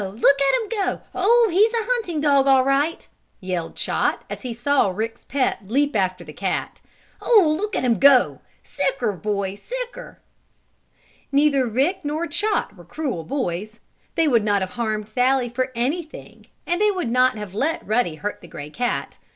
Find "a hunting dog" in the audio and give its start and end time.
1.75-2.47